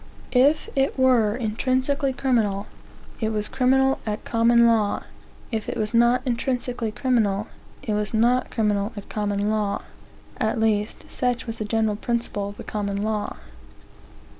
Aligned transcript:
If 0.33 0.67
it 0.75 0.97
were 0.97 1.35
intrinsically 1.35 2.11
criminal, 2.11 2.65
it 3.19 3.29
was 3.29 3.47
criminal 3.47 3.99
at 4.03 4.25
common 4.25 4.65
law. 4.65 5.03
If 5.51 5.69
it 5.69 5.77
was 5.77 5.93
not 5.93 6.23
intrinsically 6.25 6.91
criminal, 6.91 7.45
it 7.83 7.93
was 7.93 8.11
not 8.11 8.49
criminal 8.49 8.93
at 8.97 9.09
common 9.09 9.51
law. 9.51 9.83
(At 10.39 10.59
least, 10.59 11.05
such 11.07 11.45
was 11.45 11.59
the 11.59 11.65
general 11.65 11.97
principle 11.97 12.49
of 12.49 12.57
the 12.57 12.63
common 12.63 13.03
law. 13.03 13.35